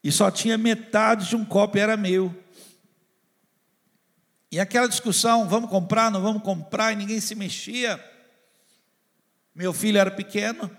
[0.04, 2.36] E só tinha metade de um copo era meu.
[4.58, 8.04] E aquela discussão, vamos comprar, não vamos comprar, e ninguém se mexia.
[9.54, 10.76] Meu filho era pequeno,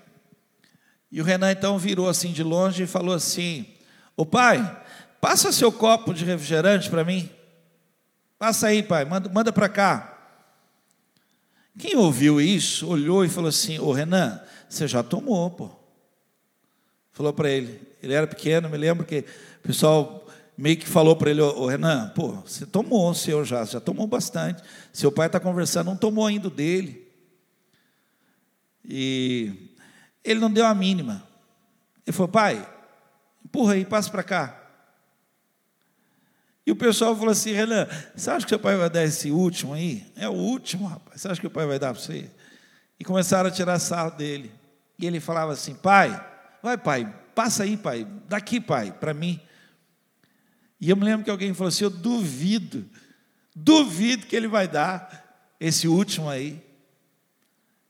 [1.12, 3.68] e o Renan então virou assim de longe e falou assim:
[4.16, 4.85] Ô pai,
[5.20, 7.31] passa seu copo de refrigerante para mim.
[8.37, 10.18] Passa aí, pai, manda, manda para cá.
[11.79, 15.70] Quem ouviu isso, olhou e falou assim: Ô Renan, você já tomou, pô.
[17.12, 17.81] Falou para ele.
[18.03, 19.24] Ele era pequeno, me lembro que
[19.62, 20.18] o pessoal
[20.59, 24.09] meio que falou para ele: Ô Renan, pô, você tomou o seu já, já tomou
[24.09, 24.62] bastante.
[24.92, 27.09] Seu pai está conversando, não tomou ainda o dele.
[28.84, 29.70] E
[30.24, 31.22] ele não deu a mínima.
[32.04, 32.68] Ele falou: pai,
[33.44, 34.54] empurra aí, passa para cá.
[36.66, 37.86] E o pessoal falou assim: Renan,
[38.16, 40.04] você acha que seu pai vai dar esse último aí?
[40.16, 41.20] É o último, rapaz.
[41.20, 42.28] Você acha que o pai vai dar para você?
[42.98, 44.50] E começaram a tirar sarro dele.
[44.98, 46.20] E ele falava assim: Pai,
[46.61, 49.40] vai, pai, passa aí, pai, daqui, pai, para mim.
[50.81, 52.89] E eu me lembro que alguém falou assim: eu duvido,
[53.55, 56.62] duvido que ele vai dar esse último aí.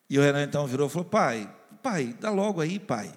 [0.09, 3.13] E o Renan então virou e falou: pai, pai, dá logo aí, pai.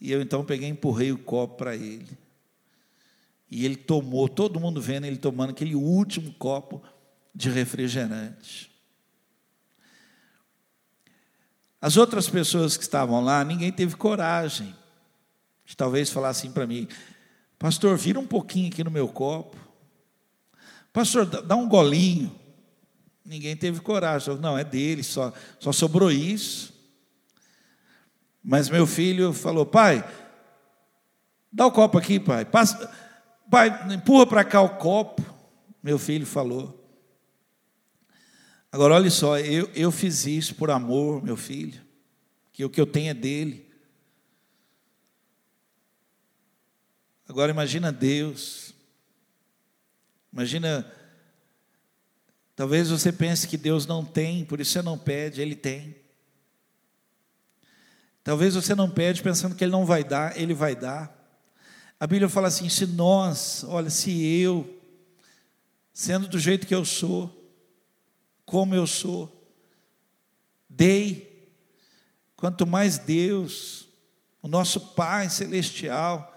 [0.00, 2.18] E eu então peguei e empurrei o copo para ele.
[3.50, 6.82] E ele tomou, todo mundo vendo ele tomando aquele último copo
[7.34, 8.70] de refrigerante.
[11.80, 14.74] As outras pessoas que estavam lá, ninguém teve coragem
[15.64, 16.88] de talvez falar assim para mim:
[17.58, 19.56] Pastor, vira um pouquinho aqui no meu copo.
[20.92, 22.34] Pastor, dá um golinho.
[23.24, 24.36] Ninguém teve coragem.
[24.38, 26.74] Não, é dele, só, só sobrou isso.
[28.42, 30.06] Mas meu filho falou: Pai,
[31.50, 32.44] dá o copo aqui, pai.
[32.44, 32.88] Passa,
[33.50, 35.24] pai, empurra para cá o copo.
[35.82, 36.86] Meu filho falou.
[38.70, 41.80] Agora, olha só, eu, eu fiz isso por amor, meu filho,
[42.52, 43.65] que o que eu tenho é dele.
[47.28, 48.72] Agora, imagina Deus,
[50.32, 50.90] imagina,
[52.54, 55.96] talvez você pense que Deus não tem, por isso você não pede, Ele tem.
[58.22, 61.12] Talvez você não pede pensando que Ele não vai dar, Ele vai dar.
[61.98, 64.80] A Bíblia fala assim: se nós, olha, se eu,
[65.92, 67.52] sendo do jeito que eu sou,
[68.44, 69.32] como eu sou.
[70.68, 71.50] Dei.
[72.36, 73.88] Quanto mais Deus,
[74.42, 76.35] o nosso Pai celestial,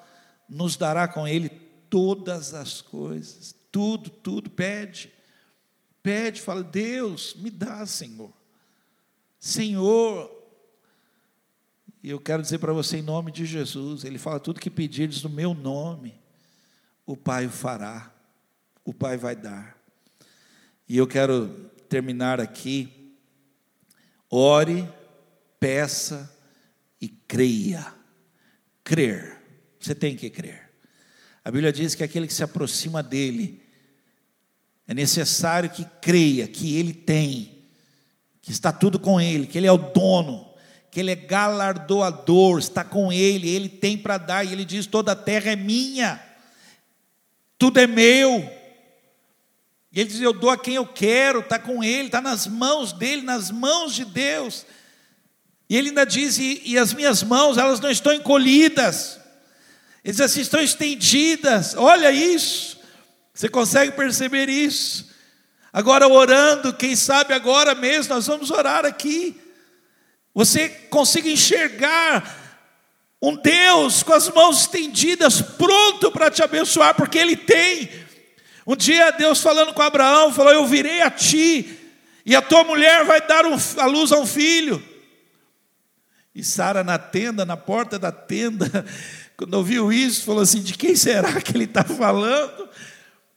[0.50, 1.50] nos dará com Ele
[1.90, 3.56] todas as coisas.
[3.72, 4.50] Tudo, tudo.
[4.50, 5.14] Pede.
[6.02, 8.32] Pede, fala, Deus, me dá, Senhor.
[9.40, 10.36] Senhor.
[12.02, 15.22] E eu quero dizer para você em nome de Jesus, Ele fala tudo que pedires
[15.22, 16.20] no meu nome,
[17.06, 18.14] o Pai o fará,
[18.86, 19.78] o Pai vai dar.
[20.88, 23.16] E eu quero terminar aqui.
[24.30, 24.88] Ore,
[25.60, 26.34] peça
[27.02, 27.94] e creia.
[28.84, 29.39] Crer.
[29.80, 30.70] Você tem que crer.
[31.44, 33.62] A Bíblia diz que aquele que se aproxima dele,
[34.88, 37.64] é necessário que creia que ele tem,
[38.42, 40.50] que está tudo com ele, que ele é o dono,
[40.92, 45.12] que ele é galardoador, está com ele, ele tem para dar, e ele diz: toda
[45.12, 46.22] a terra é minha,
[47.58, 48.50] tudo é meu.
[49.92, 52.92] E ele diz: Eu dou a quem eu quero, está com ele, está nas mãos
[52.94, 54.66] dele, nas mãos de Deus.
[55.70, 59.19] E ele ainda diz: e, e, as minhas mãos, elas não estão encolhidas,
[60.04, 61.76] ele assim: estão estendidas.
[61.76, 62.80] Olha isso,
[63.34, 65.10] você consegue perceber isso?
[65.72, 69.40] Agora orando, quem sabe agora mesmo, nós vamos orar aqui.
[70.34, 72.38] Você consiga enxergar
[73.22, 77.90] um Deus com as mãos estendidas, pronto para te abençoar, porque Ele tem.
[78.66, 81.78] Um dia Deus falando com Abraão, falou: Eu virei a ti,
[82.26, 84.84] e a tua mulher vai dar um, a luz a um filho.
[86.34, 88.86] E Sara na tenda, na porta da tenda,
[89.40, 92.70] quando ouviu isso, falou assim: De quem será que ele está falando?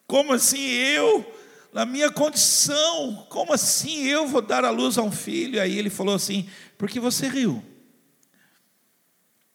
[0.07, 1.25] Como assim eu,
[1.73, 5.63] na minha condição, como assim eu vou dar a luz a um filho?
[5.63, 7.63] Aí ele falou assim: Porque você riu.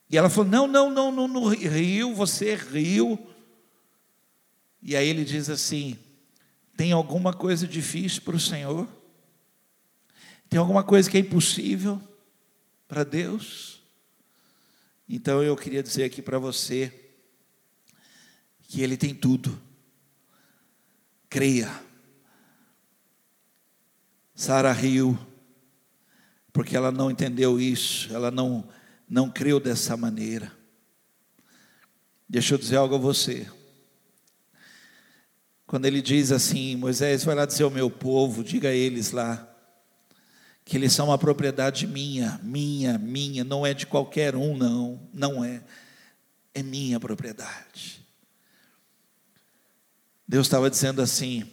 [0.09, 3.19] E ela falou: Não, não, não, não, não riu, você riu
[4.81, 5.97] e aí ele diz assim:
[6.77, 8.87] tem alguma coisa difícil para o Senhor?
[10.49, 12.01] Tem alguma coisa que é impossível
[12.87, 13.76] para Deus?
[15.07, 17.11] Então eu queria dizer aqui para você
[18.63, 19.59] que Ele tem tudo.
[21.29, 21.87] Creia.
[24.35, 25.17] Sara riu,
[26.53, 28.69] porque ela não entendeu isso, ela não,
[29.09, 30.55] não creu dessa maneira.
[32.29, 33.49] Deixa eu dizer algo a você.
[35.65, 39.56] Quando ele diz assim: Moisés, vai lá dizer ao meu povo, diga a eles lá,
[40.67, 45.43] que eles são uma propriedade minha, minha, minha, não é de qualquer um, não, não
[45.43, 45.63] é,
[46.53, 48.05] é minha propriedade.
[50.27, 51.49] Deus estava dizendo assim: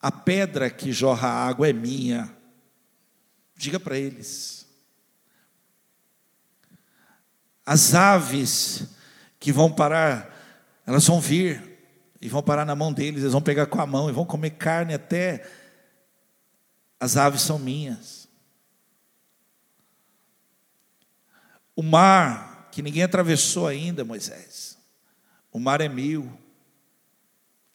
[0.00, 2.28] a pedra que jorra água é minha,
[3.54, 4.66] diga para eles.
[7.64, 8.88] As aves
[9.38, 11.62] que vão parar, elas vão vir,
[12.20, 14.50] e vão parar na mão deles, eles vão pegar com a mão e vão comer
[14.50, 15.48] carne até
[16.98, 18.23] as aves são minhas.
[21.76, 24.76] O mar, que ninguém atravessou ainda, Moisés.
[25.52, 26.30] O mar é meu.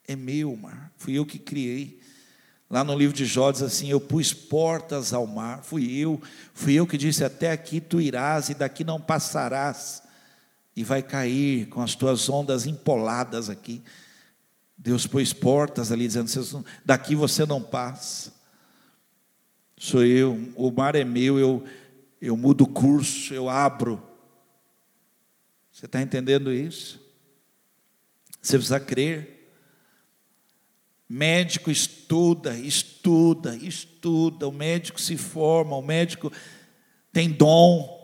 [0.08, 0.92] É meu o mar.
[0.98, 2.00] Fui eu que criei.
[2.70, 5.64] Lá no livro de Jó diz assim: Eu pus portas ao mar.
[5.64, 6.22] Fui eu.
[6.54, 10.04] Fui eu que disse: Até aqui tu irás e daqui não passarás.
[10.76, 13.84] E vai cair com as tuas ondas empoladas aqui.
[14.82, 18.32] Deus pôs portas ali, dizendo: daqui você não passa.
[19.78, 21.66] Sou eu, o mar é meu, eu,
[22.22, 24.02] eu mudo o curso, eu abro.
[25.72, 27.00] Você está entendendo isso?
[28.42, 29.52] Você precisa crer.
[31.08, 34.48] Médico estuda, estuda, estuda.
[34.48, 36.32] O médico se forma, o médico
[37.12, 37.98] tem dom.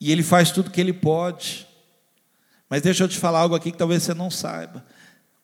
[0.00, 1.66] E ele faz tudo que ele pode.
[2.68, 4.84] Mas deixa eu te falar algo aqui que talvez você não saiba.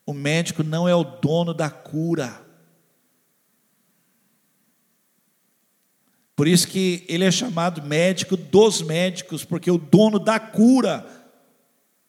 [0.05, 2.41] O médico não é o dono da cura.
[6.43, 11.07] Por isso que ele é chamado médico dos médicos, porque o dono da cura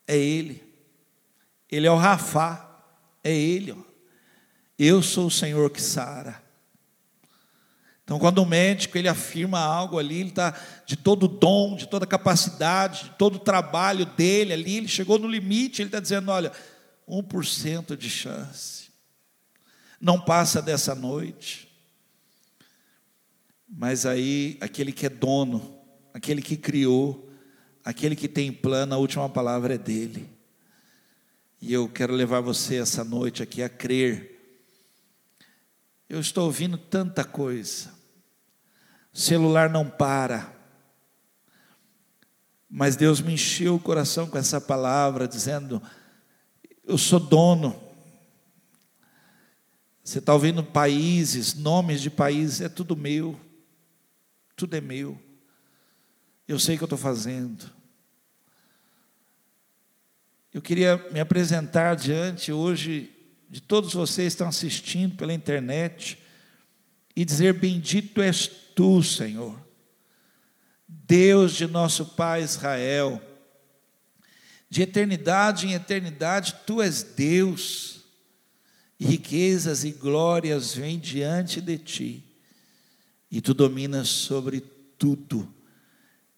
[0.07, 0.63] é ele.
[1.71, 2.83] Ele é o Rafá,
[3.23, 3.73] é ele.
[3.73, 3.77] Ó.
[4.79, 6.41] Eu sou o Senhor que sara.
[8.03, 12.07] Então, quando o médico ele afirma algo ali, ele está de todo dom, de toda
[12.07, 16.51] capacidade, de todo o trabalho dele ali, ele chegou no limite, ele está dizendo: olha,
[17.07, 18.89] 1% de chance,
[20.01, 21.62] não passa dessa noite.
[23.75, 25.79] Mas aí, aquele que é dono,
[26.13, 27.27] aquele que criou,
[27.83, 30.29] aquele que tem plano, a última palavra é dele.
[31.59, 34.61] E eu quero levar você essa noite aqui a crer.
[36.07, 37.91] Eu estou ouvindo tanta coisa.
[39.11, 40.53] O celular não para.
[42.69, 45.81] Mas Deus me encheu o coração com essa palavra, dizendo:
[46.85, 47.81] Eu sou dono.
[50.03, 53.39] Você está ouvindo países, nomes de países, é tudo meu
[54.55, 55.19] tudo é meu.
[56.47, 57.71] Eu sei o que eu estou fazendo.
[60.53, 63.11] Eu queria me apresentar diante hoje
[63.49, 66.19] de todos vocês que estão assistindo pela internet
[67.15, 69.59] e dizer: Bendito és tu, Senhor,
[70.87, 73.21] Deus de nosso Pai Israel.
[74.69, 78.05] De eternidade em eternidade, tu és Deus,
[78.99, 82.32] e riquezas e glórias vêm diante de ti
[83.33, 84.61] e tu dominas sobre
[84.95, 85.51] tudo,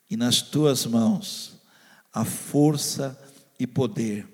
[0.09, 1.61] e nas tuas mãos
[2.13, 3.19] a força
[3.59, 4.25] e poder,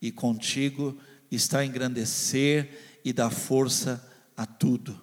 [0.00, 0.98] e contigo
[1.30, 4.02] está engrandecer e dar força
[4.34, 4.98] a tudo.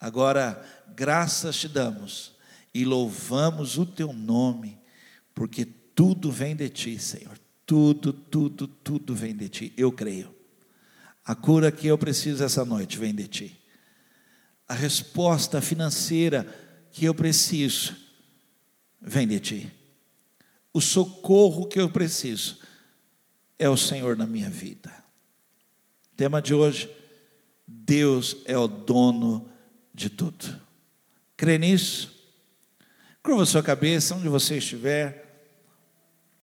[0.00, 0.64] Agora,
[0.96, 2.32] graças te damos
[2.72, 4.78] e louvamos o teu nome,
[5.34, 7.38] porque tudo vem de ti, Senhor.
[7.66, 9.72] Tudo, tudo, tudo vem de ti.
[9.76, 10.34] Eu creio.
[11.22, 13.63] A cura que eu preciso essa noite vem de ti
[14.68, 16.46] a resposta financeira
[16.90, 17.96] que eu preciso
[19.00, 19.72] vem de ti.
[20.72, 22.58] O socorro que eu preciso
[23.58, 24.92] é o Senhor na minha vida.
[26.16, 26.90] Tema de hoje:
[27.66, 29.48] Deus é o dono
[29.92, 30.60] de tudo.
[31.36, 32.12] Crê nisso?
[33.22, 35.23] Curva sua cabeça, onde você estiver.